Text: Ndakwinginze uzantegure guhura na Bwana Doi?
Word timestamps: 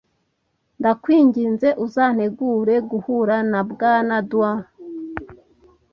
Ndakwinginze 0.79 1.67
uzantegure 1.85 2.75
guhura 2.89 3.35
na 3.51 3.61
Bwana 3.69 4.17
Doi? 4.29 4.55